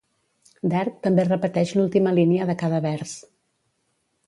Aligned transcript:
Darke 0.71 1.01
també 1.07 1.25
repeteix 1.27 1.75
l"última 1.77 2.15
línia 2.21 2.49
de 2.51 2.57
cada 2.65 2.83
vers. 2.89 3.15